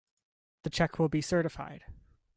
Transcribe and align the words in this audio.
The 0.63 0.71
check 0.71 0.97
will 0.97 1.09
be 1.09 1.21
certified. 1.21 1.83